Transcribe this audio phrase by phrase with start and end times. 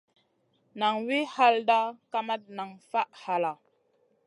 [0.79, 1.79] Naŋ wi halda,
[2.11, 3.51] kamat nan faʼ halla.